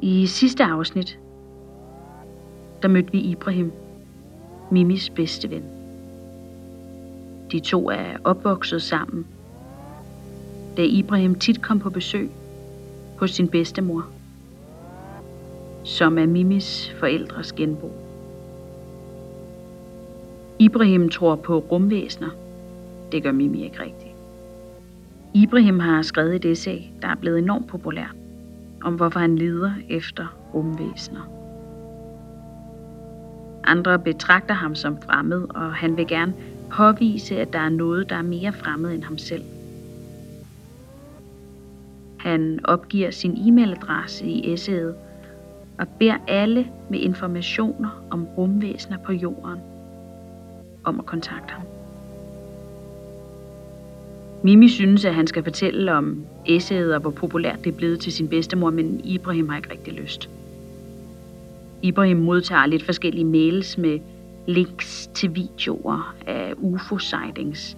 I 0.00 0.26
sidste 0.26 0.64
afsnit, 0.64 1.18
der 2.82 2.88
mødte 2.88 3.12
vi 3.12 3.18
Ibrahim, 3.18 3.72
Mimis 4.70 5.10
bedste 5.10 5.50
ven. 5.50 5.62
De 7.52 7.60
to 7.60 7.90
er 7.90 8.16
opvokset 8.24 8.82
sammen, 8.82 9.26
da 10.76 10.82
Ibrahim 10.82 11.34
tit 11.34 11.62
kom 11.62 11.78
på 11.78 11.90
besøg 11.90 12.30
hos 13.16 13.30
sin 13.30 13.48
bedstemor, 13.48 14.06
som 15.84 16.18
er 16.18 16.26
Mimis 16.26 16.90
forældres 17.00 17.52
genbo. 17.52 17.92
Ibrahim 20.58 21.08
tror 21.08 21.36
på 21.36 21.58
rumvæsener. 21.58 22.30
Det 23.12 23.22
gør 23.22 23.32
Mimi 23.32 23.64
ikke 23.64 23.80
rigtigt. 23.80 24.14
Ibrahim 25.34 25.78
har 25.78 26.02
skrevet 26.02 26.34
et 26.34 26.44
essay, 26.44 26.78
der 27.02 27.08
er 27.08 27.14
blevet 27.14 27.38
enormt 27.38 27.66
populært, 27.66 28.14
om 28.82 28.94
hvorfor 28.94 29.20
han 29.20 29.36
lider 29.36 29.72
efter 29.88 30.26
rumvæsener. 30.54 31.30
Andre 33.64 33.98
betragter 33.98 34.54
ham 34.54 34.74
som 34.74 35.02
fremmed, 35.02 35.46
og 35.50 35.74
han 35.74 35.96
vil 35.96 36.06
gerne 36.06 36.34
påvise, 36.70 37.36
at 37.36 37.52
der 37.52 37.58
er 37.58 37.68
noget, 37.68 38.10
der 38.10 38.16
er 38.16 38.22
mere 38.22 38.52
fremmed 38.52 38.94
end 38.94 39.02
ham 39.02 39.18
selv. 39.18 39.42
Han 42.18 42.60
opgiver 42.64 43.10
sin 43.10 43.36
e-mailadresse 43.36 44.24
i 44.24 44.52
essayet 44.52 44.94
og 45.78 45.88
beder 45.98 46.16
alle 46.28 46.66
med 46.90 46.98
informationer 46.98 48.04
om 48.10 48.26
rumvæsener 48.26 48.98
på 48.98 49.12
jorden 49.12 49.60
om 50.84 50.98
at 50.98 51.06
kontakte 51.06 51.54
ham. 51.54 51.77
Mimi 54.42 54.68
synes, 54.68 55.04
at 55.04 55.14
han 55.14 55.26
skal 55.26 55.44
fortælle 55.44 55.92
om 55.92 56.26
essayet 56.46 56.94
og 56.94 57.00
hvor 57.00 57.10
populært 57.10 57.64
det 57.64 57.72
er 57.72 57.76
blevet 57.76 58.00
til 58.00 58.12
sin 58.12 58.28
bedstemor, 58.28 58.70
men 58.70 59.00
Ibrahim 59.04 59.48
har 59.48 59.56
ikke 59.56 59.70
rigtig 59.70 59.92
lyst. 59.92 60.30
Ibrahim 61.82 62.16
modtager 62.16 62.66
lidt 62.66 62.82
forskellige 62.84 63.24
mails 63.24 63.78
med 63.78 63.98
links 64.46 65.10
til 65.14 65.34
videoer 65.34 66.14
af 66.26 66.54
UFO-sightings. 66.56 67.76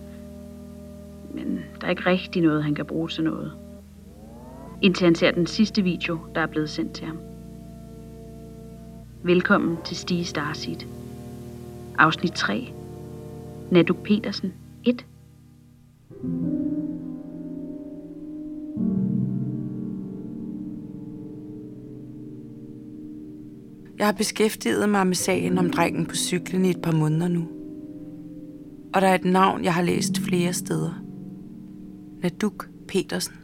Men 1.35 1.61
der 1.81 1.87
er 1.87 1.91
ikke 1.91 2.07
rigtig 2.07 2.43
noget, 2.43 2.65
han 2.65 2.75
kan 2.75 2.87
bruge 2.87 3.09
til 3.09 3.25
noget. 3.25 3.53
Indtil 4.83 5.05
han 5.05 5.15
ser 5.15 5.31
den 5.31 5.47
sidste 5.47 5.83
video, 5.83 6.19
der 6.35 6.41
er 6.41 6.47
blevet 6.47 6.71
sendt 6.71 6.93
til 6.93 7.07
ham. 7.07 7.19
Velkommen 9.23 9.77
til 9.85 9.97
Stige 9.97 10.25
Starseed. 10.25 10.87
Afsnit 11.99 12.33
3. 12.33 12.69
Naduk 13.71 14.03
Petersen 14.03 14.53
1. 14.85 15.05
Jeg 24.01 24.09
har 24.09 24.13
beskæftiget 24.13 24.89
mig 24.89 25.07
med 25.07 25.15
sagen 25.15 25.59
om 25.59 25.71
drengen 25.71 26.07
på 26.07 26.15
cyklen 26.15 26.65
i 26.65 26.71
et 26.71 26.83
par 26.83 26.93
måneder 26.93 27.29
nu. 27.29 27.49
Og 28.95 29.01
der 29.01 29.07
er 29.09 29.15
et 29.15 29.25
navn, 29.25 29.65
jeg 29.65 29.75
har 29.75 29.83
læst 29.83 30.19
flere 30.19 30.53
steder. 30.53 31.03
Naduk 32.23 32.69
Petersen. 32.89 33.35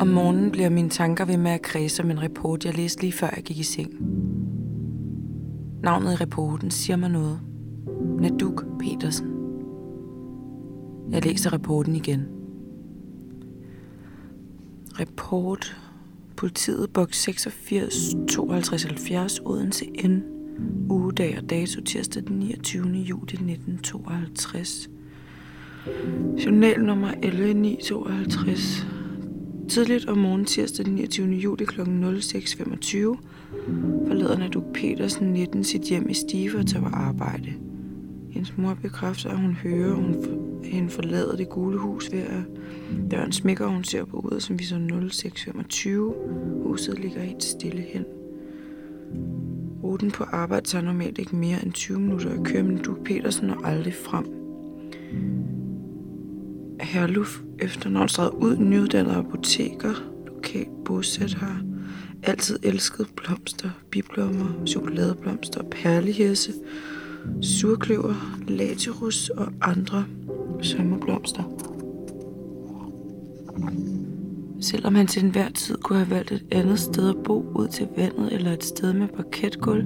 Om 0.00 0.06
morgenen 0.06 0.50
bliver 0.50 0.68
mine 0.68 0.88
tanker 0.88 1.24
ved 1.24 1.36
med 1.36 1.50
at 1.50 1.62
kredse 1.62 2.02
om 2.02 2.10
en 2.10 2.22
rapport, 2.22 2.64
jeg 2.64 2.76
læste 2.76 3.00
lige 3.00 3.12
før 3.12 3.30
jeg 3.36 3.44
gik 3.44 3.58
i 3.58 3.62
seng. 3.62 3.90
Navnet 5.82 6.12
i 6.12 6.16
rapporten 6.16 6.70
siger 6.70 6.96
mig 6.96 7.10
noget. 7.10 7.40
Naduk 8.20 8.64
Petersen. 8.78 9.28
Jeg 11.10 11.24
læser 11.24 11.52
rapporten 11.52 11.96
igen. 11.96 12.20
Rapport 15.00 15.89
Politiet, 16.40 16.90
boks 16.90 17.22
86 17.22 18.14
52 18.28 18.82
70, 18.82 19.40
Odense 19.44 19.84
N. 20.04 20.22
Ugedag 20.90 21.38
og 21.42 21.50
dato 21.50 21.80
tirsdag 21.80 22.22
den 22.28 22.38
29. 22.38 22.86
juli 22.86 23.32
1952. 23.32 24.90
Journal 26.44 26.84
nummer 26.84 27.08
11952. 27.22 28.86
Tidligt 29.68 30.08
om 30.08 30.18
morgenen 30.18 30.46
tirsdag 30.46 30.86
den 30.86 30.94
29. 30.94 31.34
juli 31.34 31.64
kl. 31.64 31.80
06.25 31.80 31.86
forlader 34.08 34.38
Naduk 34.38 34.64
Petersen 34.74 35.32
19 35.32 35.64
sit 35.64 35.82
hjem 35.82 36.08
i 36.08 36.14
Stive 36.14 36.58
og 36.58 36.66
tager 36.66 36.88
på 36.88 36.94
arbejde. 36.94 37.52
Hendes 38.30 38.56
mor 38.56 38.74
bekræfter, 38.82 39.30
at 39.30 39.38
hun 39.38 39.52
hører, 39.52 39.90
at 39.90 39.96
hun 39.96 40.16
hende 40.64 40.90
forlader 40.90 41.36
det 41.36 41.48
gule 41.48 41.78
hus 41.78 42.12
ved 42.12 42.20
at 42.20 42.42
døren 43.10 43.32
smækker, 43.32 43.64
og 43.64 43.72
hun 43.72 43.84
ser 43.84 44.04
på 44.04 44.16
uret, 44.16 44.42
som 44.42 44.58
viser 44.58 44.76
0625. 44.78 46.14
Huset 46.62 46.98
ligger 46.98 47.20
helt 47.20 47.44
stille 47.44 47.82
hen. 47.82 48.04
Ruten 49.82 50.10
på 50.10 50.24
arbejde 50.24 50.66
tager 50.66 50.84
normalt 50.84 51.18
ikke 51.18 51.36
mere 51.36 51.64
end 51.64 51.72
20 51.72 52.00
minutter 52.00 52.30
at 52.30 52.44
køre, 52.44 52.62
men 52.62 52.78
du 52.78 52.96
Petersen 53.04 53.46
når 53.46 53.66
aldrig 53.66 53.94
frem. 53.94 54.26
Herluf 56.80 57.40
efternavnsstræde 57.58 58.34
ud 58.34 58.56
nyuddannet 58.56 59.12
apoteker, 59.12 59.94
lokalt 60.26 60.84
bosat 60.84 61.34
her. 61.34 61.64
altid 62.22 62.58
elsket 62.62 63.06
blomster, 63.16 63.70
biblommer, 63.90 64.66
chokoladeblomster, 64.66 65.62
perlehæse, 65.62 66.52
surkløver, 67.42 68.38
latirus 68.48 69.28
og 69.28 69.52
andre 69.60 70.04
sommerblomster. 70.62 71.42
Selvom 74.60 74.94
han 74.94 75.06
til 75.06 75.24
enhver 75.24 75.48
tid 75.48 75.76
kunne 75.76 75.98
have 75.98 76.10
valgt 76.10 76.32
et 76.32 76.46
andet 76.52 76.78
sted 76.78 77.08
at 77.08 77.16
bo 77.24 77.52
ud 77.54 77.68
til 77.68 77.88
vandet 77.96 78.32
eller 78.32 78.52
et 78.52 78.64
sted 78.64 78.92
med 78.92 79.08
parketgulv, 79.08 79.84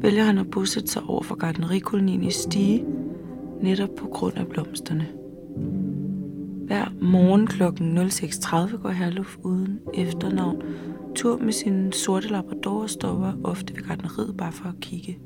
vælger 0.00 0.24
han 0.24 0.38
at 0.38 0.50
bosætte 0.50 0.88
sig 0.88 1.02
over 1.02 1.22
for 1.22 1.34
gardnerikolonien 1.34 2.24
i 2.24 2.30
Stige, 2.30 2.84
netop 3.62 3.88
på 3.98 4.06
grund 4.06 4.36
af 4.36 4.46
blomsterne. 4.46 5.06
Hver 6.66 6.92
morgen 7.00 7.46
kl. 7.46 7.62
06.30 7.62 8.82
går 8.82 8.90
Herluf 8.90 9.36
uden 9.44 9.78
efternavn 9.94 10.62
tur 11.14 11.38
med 11.38 11.52
sin 11.52 11.92
sorte 11.92 12.28
labrador 12.28 12.82
og 12.82 12.90
stopper 12.90 13.32
ofte 13.44 13.74
ved 13.74 13.82
gardneriet 13.82 14.36
bare 14.36 14.52
for 14.52 14.68
at 14.68 14.80
kigge. 14.80 15.18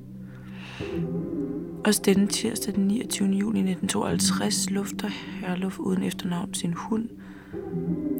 Også 1.86 2.02
denne 2.04 2.26
tirsdag 2.26 2.74
den 2.74 2.86
29. 2.86 3.28
juli 3.28 3.58
1952 3.58 4.70
lufter 4.70 5.08
Herluf 5.08 5.78
uden 5.78 6.02
efternavn 6.02 6.54
sin 6.54 6.72
hund. 6.72 7.08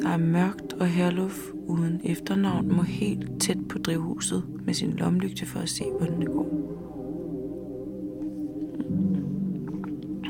Der 0.01 0.09
er 0.09 0.17
mørkt, 0.17 0.73
og 0.73 0.87
Herluf 0.87 1.39
uden 1.67 2.01
efternavn 2.05 2.77
må 2.77 2.83
helt 2.83 3.41
tæt 3.41 3.59
på 3.69 3.79
drivhuset 3.79 4.45
med 4.65 4.75
sin 4.75 4.91
lomlygte 4.91 5.47
for 5.47 5.61
at 5.61 5.69
se, 5.69 5.85
hvordan 5.99 6.21
det 6.21 6.29
går. 6.29 6.65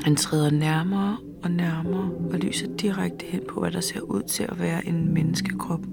Han 0.03 0.15
træder 0.15 0.51
nærmere 0.51 1.17
og 1.43 1.51
nærmere 1.51 2.11
og 2.31 2.39
lyser 2.39 2.67
direkte 2.75 3.25
hen 3.25 3.41
på, 3.49 3.59
hvad 3.59 3.71
der 3.71 3.81
ser 3.81 4.01
ud 4.01 4.21
til 4.21 4.43
at 4.43 4.59
være 4.59 4.87
en 4.87 5.13
menneskekrop. 5.13 5.85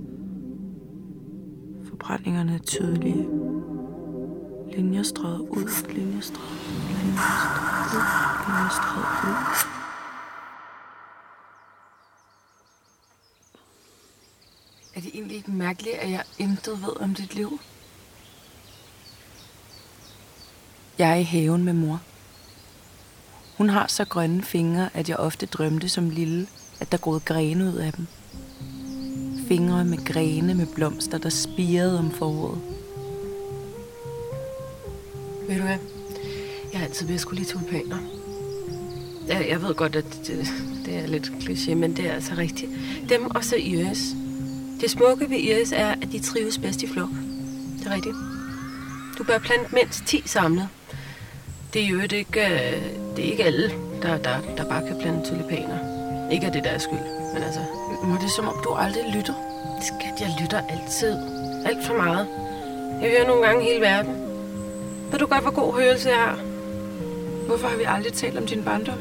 Forbrændingerne 1.84 2.54
er 2.54 2.58
tydelige, 2.58 3.26
Linjer 4.76 5.02
strøget 5.02 5.40
ud, 5.40 5.92
linjer 5.92 6.20
strøget 6.20 6.50
ud, 6.50 7.12
linjer 8.46 8.70
strøget 8.70 9.24
ud, 9.24 9.30
ud. 9.30 9.82
Er 14.94 15.00
det 15.00 15.10
egentlig 15.14 15.36
ikke 15.36 15.50
mærkeligt, 15.50 15.96
at 15.96 16.10
jeg 16.10 16.24
intet 16.38 16.82
ved 16.82 17.00
om 17.00 17.14
dit 17.14 17.34
liv? 17.34 17.60
Jeg 20.98 21.10
er 21.10 21.14
i 21.14 21.22
haven 21.22 21.64
med 21.64 21.72
mor. 21.72 22.00
Hun 23.58 23.68
har 23.68 23.86
så 23.86 24.04
grønne 24.04 24.42
fingre, 24.42 24.90
at 24.94 25.08
jeg 25.08 25.16
ofte 25.16 25.46
drømte 25.46 25.88
som 25.88 26.10
lille, 26.10 26.46
at 26.80 26.92
der 26.92 26.98
groede 26.98 27.20
grene 27.20 27.64
ud 27.64 27.74
af 27.74 27.92
dem. 27.92 28.06
Fingre 29.48 29.84
med 29.84 30.04
grene 30.04 30.54
med 30.54 30.66
blomster, 30.75 31.18
der 31.18 31.28
spirede 31.28 31.98
om 31.98 32.10
foråret. 32.10 32.81
Ved 35.52 35.58
du 35.58 35.66
hvad? 35.66 35.78
Jeg 36.72 36.81
har 36.81 36.87
altid 36.87 37.06
vidst 37.06 37.22
skulle 37.22 37.43
lide 37.43 37.52
tulipaner. 37.52 37.96
Jeg, 39.28 39.46
jeg 39.49 39.62
ved 39.62 39.75
godt, 39.75 39.96
at 39.96 40.04
det, 40.26 40.49
det 40.87 40.96
er 40.96 41.06
lidt 41.06 41.26
kliché, 41.26 41.75
men 41.75 41.96
det 41.96 42.06
er 42.06 42.12
altså 42.12 42.32
rigtigt. 42.38 42.70
Dem 43.08 43.31
og 43.31 43.44
så 43.44 43.56
iris. 43.56 44.02
Det 44.81 44.90
smukke 44.90 45.31
ved 45.31 45.37
iris 45.37 45.72
er, 45.72 45.90
at 45.90 46.08
de 46.12 46.19
trives 46.19 46.58
bedst 46.58 46.82
i 46.82 46.88
flok. 46.93 47.08
Det 47.78 47.87
er 47.87 47.94
rigtigt. 47.94 48.14
Du 49.19 49.25
bør 49.25 49.38
plante 49.38 49.75
mindst 49.75 50.04
10 50.06 50.22
samlet. 50.26 50.69
Det 51.75 51.82
er 51.82 51.87
jo 51.87 52.00
ikke, 52.00 52.40
øh, 52.40 52.82
det 53.16 53.26
er 53.26 53.31
ikke 53.31 53.44
alle, 53.44 53.72
der, 54.02 54.19
der, 54.19 54.40
der 54.56 54.69
bare 54.69 54.87
kan 54.87 54.99
plante 55.00 55.31
tulipaner. 55.31 55.78
Ikke 56.31 56.46
af 56.46 56.52
det 56.52 56.64
der 56.64 56.78
skyld, 56.78 57.32
men 57.34 57.43
altså... 57.43 57.60
Må 58.04 58.14
det 58.14 58.25
er 58.25 58.28
som 58.37 58.49
om, 58.49 58.54
du 58.64 58.75
aldrig 58.75 59.04
lytter? 59.14 59.34
Skat, 59.82 60.20
jeg 60.20 60.37
lytter 60.40 60.60
altid. 60.69 61.16
Alt 61.66 61.87
for 61.87 61.94
meget. 61.94 62.28
Jeg 63.02 63.10
hører 63.10 63.26
nogle 63.26 63.46
gange 63.46 63.64
hele 63.64 63.81
verden. 63.81 64.31
Ved 65.12 65.19
du 65.19 65.26
godt, 65.26 65.43
hvor 65.43 65.50
god 65.50 65.81
hørelse 65.81 66.09
jeg 66.09 66.19
har? 66.19 66.38
Hvorfor 67.47 67.69
har 67.69 67.76
vi 67.76 67.85
aldrig 67.87 68.12
talt 68.12 68.38
om 68.38 68.47
din 68.47 68.62
barndom? 68.62 68.99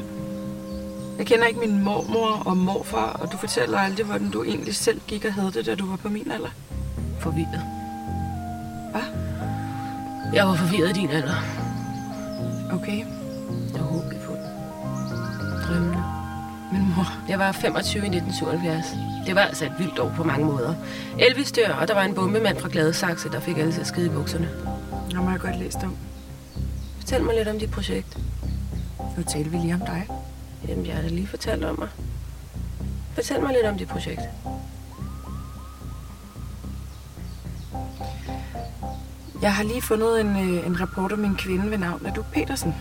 Jeg 1.18 1.26
kender 1.26 1.46
ikke 1.46 1.60
min 1.60 1.82
mormor 1.84 2.42
og 2.46 2.56
morfar, 2.56 3.18
og 3.20 3.32
du 3.32 3.36
fortæller 3.36 3.78
aldrig, 3.78 4.06
hvordan 4.06 4.30
du 4.30 4.42
egentlig 4.42 4.74
selv 4.74 5.00
gik 5.08 5.24
og 5.24 5.32
havde 5.32 5.52
det, 5.52 5.66
da 5.66 5.74
du 5.74 5.86
var 5.86 5.96
på 5.96 6.08
min 6.08 6.30
alder. 6.30 6.48
Forvirret. 7.20 7.62
Hvad? 8.90 9.02
Jeg 10.34 10.46
var 10.46 10.54
forvirret 10.54 10.96
i 10.96 11.00
din 11.00 11.10
alder. 11.10 11.34
Okay. 12.72 12.98
Jeg 13.74 13.80
var 13.80 13.86
håbefuld. 13.86 14.38
Drømmende. 15.66 16.02
Men 16.72 16.92
mor, 16.96 17.28
Jeg 17.28 17.38
var 17.38 17.52
25 17.52 18.02
i 18.02 18.06
1977. 18.06 18.86
Det 19.26 19.34
var 19.34 19.40
altså 19.40 19.64
et 19.64 19.72
vildt 19.78 19.98
år 19.98 20.12
på 20.16 20.24
mange 20.24 20.46
måder. 20.46 20.74
Elvis 21.18 21.52
dør, 21.52 21.74
og 21.80 21.88
der 21.88 21.94
var 21.94 22.02
en 22.02 22.14
bombemand 22.14 22.58
fra 22.58 22.68
Gladsaxe, 22.72 23.28
der 23.28 23.40
fik 23.40 23.58
alle 23.58 23.72
til 23.72 23.80
at 23.80 23.86
skide 23.86 24.06
i 24.06 24.08
bukserne. 24.08 24.48
Jeg 25.12 25.20
må 25.22 25.30
jeg 25.30 25.40
godt 25.40 25.58
læst 25.58 25.78
om. 25.84 25.96
Fortæl 26.98 27.22
mig 27.22 27.34
lidt 27.34 27.48
om 27.48 27.58
dit 27.58 27.70
projekt. 27.70 28.18
Nu 29.16 29.22
taler 29.22 29.50
vi 29.50 29.56
lige 29.56 29.74
om 29.74 29.80
dig. 29.80 30.08
Jamen, 30.68 30.86
jeg 30.86 30.94
har 30.94 31.02
da 31.02 31.08
lige 31.08 31.26
fortalt 31.26 31.64
om 31.64 31.78
mig. 31.78 31.88
Fortæl 33.14 33.40
mig 33.40 33.52
lidt 33.52 33.66
om 33.66 33.78
dit 33.78 33.88
projekt. 33.88 34.20
Jeg 39.42 39.54
har 39.54 39.64
lige 39.64 39.82
fundet 39.82 40.20
en, 40.20 40.36
øh, 40.36 40.66
en 40.66 40.80
rapport 40.80 41.12
om 41.12 41.24
en 41.24 41.36
kvinde 41.36 41.70
ved 41.70 41.78
navn 41.78 42.02
Naduk 42.02 42.32
Petersen. 42.32 42.74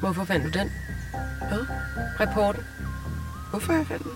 Hvorfor 0.00 0.24
fandt 0.24 0.44
du 0.44 0.58
den? 0.58 0.70
Hvad? 1.48 1.66
Rapporten? 2.20 2.62
Hvorfor 3.50 3.72
har 3.72 3.78
jeg 3.78 3.86
fandt 3.86 4.04
den? 4.04 4.12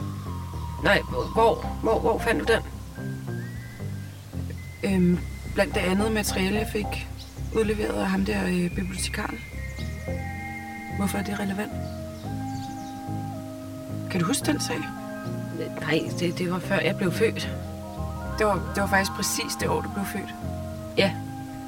Nej, 0.85 1.01
hvor, 1.35 1.79
hvor, 1.83 1.99
hvor 2.01 2.19
fandt 2.19 2.49
du 2.49 2.53
den? 2.53 2.63
Øhm, 4.85 5.19
blandt 5.59 5.75
det 5.75 5.81
andet 5.81 6.13
materiale, 6.13 6.59
jeg 6.59 6.69
fik 6.73 7.09
udleveret 7.55 7.95
af 8.03 8.07
ham 8.07 8.25
der 8.25 8.47
øh, 8.47 8.71
bibliotekaren. 8.71 9.39
Hvorfor 10.99 11.19
er 11.19 11.23
det 11.23 11.41
relevant? 11.41 11.73
Kan 14.11 14.21
du 14.21 14.27
huske 14.27 14.47
den 14.47 14.61
sag? 14.61 14.79
Nej, 15.81 16.01
det, 16.19 16.39
det 16.39 16.51
var 16.51 16.59
før 16.59 16.79
jeg 16.79 16.97
blev 16.97 17.13
født. 17.13 17.55
Det 18.39 18.47
var, 18.47 18.73
det 18.75 18.83
var 18.83 18.87
faktisk 18.87 19.13
præcis 19.13 19.55
det 19.61 19.69
år, 19.69 19.81
du 19.81 19.89
blev 19.89 20.05
født. 20.05 20.35
Ja, 20.99 21.13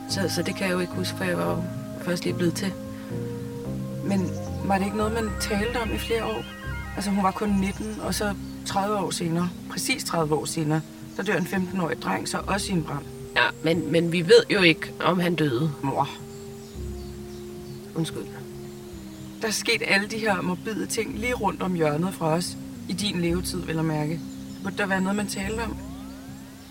så, 0.08 0.28
så 0.28 0.42
det 0.42 0.54
kan 0.54 0.66
jeg 0.66 0.74
jo 0.74 0.80
ikke 0.80 0.92
huske, 0.92 1.16
for 1.16 1.24
jeg 1.24 1.38
var 1.38 1.50
jo 1.50 1.62
først 2.02 2.24
lige 2.24 2.34
blevet 2.34 2.54
til. 2.54 2.72
Men 4.04 4.30
var 4.64 4.78
det 4.78 4.84
ikke 4.84 4.96
noget, 4.96 5.12
man 5.12 5.30
talte 5.40 5.76
om 5.76 5.90
i 5.94 5.98
flere 5.98 6.24
år? 6.24 6.44
Altså, 6.96 7.10
hun 7.10 7.24
var 7.24 7.30
kun 7.30 7.48
19, 7.48 8.00
og 8.02 8.14
så 8.14 8.34
30 8.66 8.96
år 8.96 9.10
senere, 9.10 9.48
præcis 9.70 10.04
30 10.04 10.34
år 10.34 10.44
senere, 10.44 10.80
der 11.16 11.22
dør 11.22 11.36
en 11.36 11.46
15-årig 11.46 12.02
dreng 12.02 12.28
så 12.28 12.38
også 12.46 12.72
i 12.72 12.76
en 12.76 12.84
brand. 12.84 13.04
Ja, 13.40 13.50
men, 13.62 13.92
men 13.92 14.12
vi 14.12 14.20
ved 14.20 14.42
jo 14.50 14.62
ikke, 14.62 14.92
om 15.00 15.20
han 15.20 15.34
døde. 15.34 15.72
Mor, 15.82 16.08
Undskyld. 17.94 18.22
der 19.42 19.48
er 19.48 19.52
sket 19.52 19.82
alle 19.86 20.08
de 20.08 20.18
her 20.18 20.40
morbide 20.40 20.86
ting 20.86 21.18
lige 21.18 21.34
rundt 21.34 21.62
om 21.62 21.74
hjørnet 21.74 22.14
fra 22.14 22.26
os. 22.26 22.56
I 22.88 22.92
din 22.92 23.20
levetid, 23.20 23.60
vil 23.60 23.74
jeg 23.74 23.84
mærke. 23.84 24.20
Burde 24.62 24.76
der 24.76 24.86
være 24.86 25.00
noget, 25.00 25.16
man 25.16 25.26
talte 25.26 25.60
om? 25.60 25.76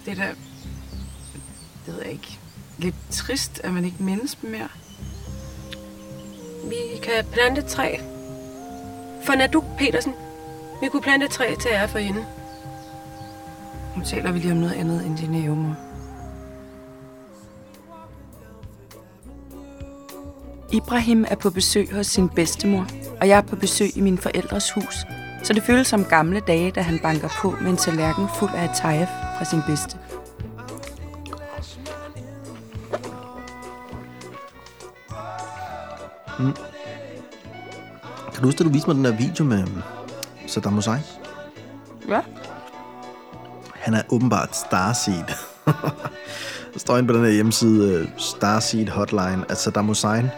Det 0.05 0.11
er 0.11 0.15
da... 0.15 0.27
Det 1.85 1.93
ved 1.93 2.01
jeg 2.03 2.11
ikke. 2.11 2.39
Lidt 2.77 2.95
trist, 3.11 3.61
at 3.63 3.73
man 3.73 3.85
ikke 3.85 4.03
mindes 4.03 4.37
dem 4.41 4.49
mere. 4.49 4.67
Vi 6.63 6.75
kan 7.03 7.25
plante 7.31 7.61
træ. 7.61 7.95
For 9.25 9.35
Naduk 9.35 9.65
Petersen. 9.77 10.13
Vi 10.81 10.87
kunne 10.87 11.01
plante 11.01 11.27
træ 11.27 11.55
til 11.61 11.69
ære 11.73 11.87
for 11.87 11.99
hende. 11.99 12.25
Nu 13.97 14.03
taler 14.05 14.31
vi 14.31 14.39
lige 14.39 14.51
om 14.51 14.57
noget 14.57 14.73
andet 14.73 15.05
end 15.05 15.17
din 15.17 15.49
mor. 15.49 15.88
Ibrahim 20.71 21.25
er 21.27 21.35
på 21.35 21.49
besøg 21.49 21.93
hos 21.93 22.07
sin 22.07 22.29
bedstemor, 22.29 22.87
og 23.21 23.27
jeg 23.27 23.37
er 23.37 23.41
på 23.41 23.55
besøg 23.55 23.97
i 23.97 24.01
min 24.01 24.17
forældres 24.17 24.71
hus. 24.71 24.95
Så 25.43 25.53
det 25.53 25.63
føles 25.63 25.87
som 25.87 26.05
gamle 26.05 26.39
dage, 26.39 26.71
da 26.71 26.81
han 26.81 26.99
banker 26.99 27.29
på 27.41 27.55
med 27.61 27.71
en 27.71 27.77
tallerken 27.77 28.27
fuld 28.39 28.51
af 28.55 28.63
atayef 28.63 29.07
fra 29.07 29.45
sin 29.45 29.61
bedste. 29.67 29.97
Kan 38.33 38.41
du 38.41 38.47
huske, 38.47 38.59
da 38.59 38.63
du 38.63 38.69
viste 38.69 38.87
mig 38.89 38.95
den 38.95 39.05
der 39.05 39.17
video 39.17 39.43
med 39.43 39.59
øhm, 39.59 39.81
Saddam 40.47 40.73
Hussein? 40.73 40.99
Ja? 42.07 42.21
Han 43.73 43.93
er 43.93 44.01
åbenbart 44.09 44.55
Starseed. 44.55 45.23
Der 46.73 46.79
står 46.79 46.97
inde 46.97 47.07
på 47.07 47.13
den 47.13 47.23
her 47.23 47.31
hjemmeside 47.31 47.93
øh, 47.93 48.07
Starseed 48.17 48.87
Hotline, 48.87 49.45
at 49.49 49.57
Saddam 49.57 49.85
Hussein, 49.85 50.29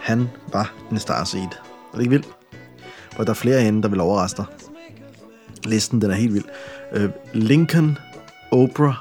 han 0.00 0.30
var 0.52 0.72
en 0.90 0.98
Starseed. 0.98 1.42
Er 1.42 1.94
det 1.94 2.00
ikke 2.00 2.10
vildt? 2.10 2.28
For 3.12 3.24
der 3.24 3.30
er 3.30 3.34
flere 3.34 3.60
hende, 3.60 3.82
der 3.82 3.88
vil 3.88 4.00
overraske 4.00 4.36
dig. 4.36 4.46
Listen, 5.64 6.00
den 6.02 6.10
er 6.10 6.14
helt 6.14 6.34
vild. 6.34 6.44
Øh, 6.92 7.10
Lincoln, 7.32 7.98
Oprah, 8.52 8.94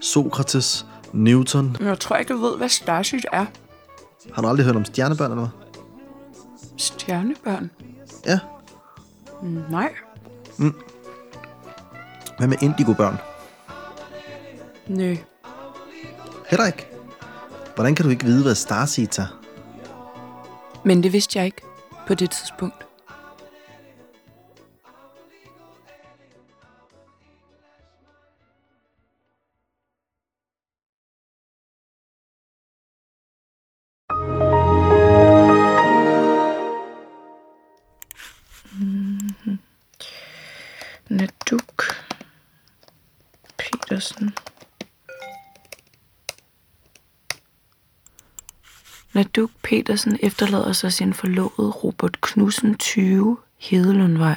Sokrates, 0.00 0.86
Newton. 1.12 1.76
Jeg 1.80 1.98
tror 1.98 2.16
ikke, 2.16 2.32
du 2.32 2.38
ved, 2.38 2.56
hvad 2.56 2.68
Starship 2.68 3.20
er. 3.32 3.46
Har 4.32 4.42
du 4.42 4.48
aldrig 4.48 4.66
hørt 4.66 4.76
om 4.76 4.84
stjernebørn 4.84 5.30
eller 5.30 5.46
hvad? 5.46 5.82
Stjernebørn? 6.76 7.70
Ja. 8.26 8.38
Mm, 9.42 9.62
nej. 9.70 9.92
Hvad 12.38 12.48
med 12.48 12.56
indigobørn? 12.62 13.16
Nø. 14.86 15.16
Heller 16.46 16.66
ikke. 16.66 16.88
Hvordan 17.74 17.94
kan 17.94 18.04
du 18.04 18.10
ikke 18.10 18.24
vide, 18.24 18.42
hvad 18.42 18.54
Starseeds 18.54 19.18
er? 19.18 19.40
Men 20.86 21.02
det 21.02 21.12
vidste 21.12 21.38
jeg 21.38 21.46
ikke 21.46 21.62
på 22.06 22.14
det 22.14 22.30
tidspunkt. 22.30 22.86
Mm-hmm. 38.72 39.58
Naduk 41.08 41.82
Petersen. 43.58 44.34
Naduk 49.16 49.50
Petersen 49.62 50.18
efterlader 50.22 50.72
sig 50.72 50.92
sin 50.92 51.14
forlovede 51.14 51.70
Robert 51.70 52.20
Knudsen 52.20 52.74
20 52.74 53.36
Hedelundvej. 53.58 54.36